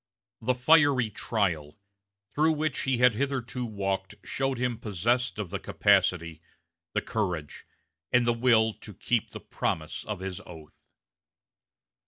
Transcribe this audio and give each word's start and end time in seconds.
"The 0.41 0.55
fiery 0.55 1.11
trial" 1.11 1.77
through 2.33 2.53
which 2.53 2.79
he 2.79 2.97
had 2.97 3.13
hitherto 3.13 3.67
walked 3.67 4.15
showed 4.23 4.57
him 4.57 4.79
possessed 4.79 5.37
of 5.37 5.51
the 5.51 5.59
capacity, 5.59 6.41
the 6.93 7.03
courage, 7.03 7.67
and 8.11 8.25
the 8.25 8.33
will 8.33 8.73
to 8.81 8.95
keep 8.95 9.29
the 9.29 9.39
promise 9.39 10.03
of 10.03 10.17
his 10.19 10.41
oath. 10.43 10.73